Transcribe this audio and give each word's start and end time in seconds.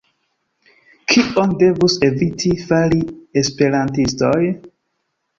Kion 1.11 1.51
devus 1.63 1.97
eviti 2.07 2.53
fari 2.69 3.01
esperantistoj? 3.43 4.39